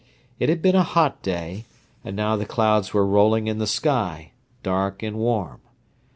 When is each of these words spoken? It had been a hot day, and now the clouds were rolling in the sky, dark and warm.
It 0.39 0.49
had 0.49 0.63
been 0.63 0.73
a 0.73 0.81
hot 0.81 1.21
day, 1.21 1.65
and 2.03 2.15
now 2.15 2.35
the 2.35 2.43
clouds 2.47 2.91
were 2.91 3.05
rolling 3.05 3.45
in 3.45 3.59
the 3.59 3.67
sky, 3.67 4.31
dark 4.63 5.03
and 5.03 5.15
warm. 5.17 5.61